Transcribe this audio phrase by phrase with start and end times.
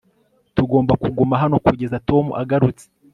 [0.55, 2.85] tugomba kuguma hano kugeza tom agarutse